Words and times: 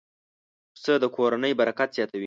پسه 0.73 0.93
د 1.03 1.05
کورنۍ 1.15 1.51
برکت 1.59 1.89
زیاتوي. 1.97 2.19